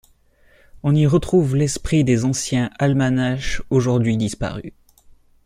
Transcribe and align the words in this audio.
On 0.81 0.95
y 0.95 1.05
retrouve 1.05 1.55
l'esprit 1.55 2.03
des 2.03 2.25
anciens 2.25 2.71
almanachs 2.79 3.61
aujourd'hui 3.69 4.17
disparus. 4.17 4.73